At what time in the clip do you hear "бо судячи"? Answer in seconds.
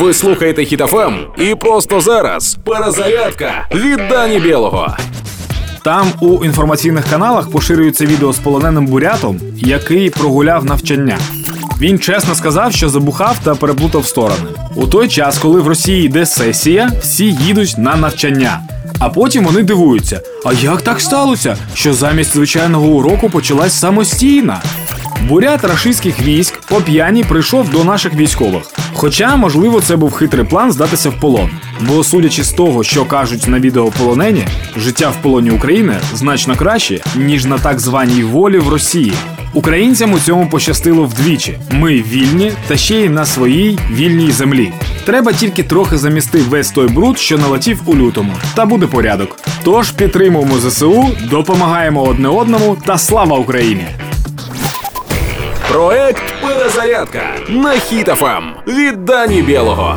31.80-32.44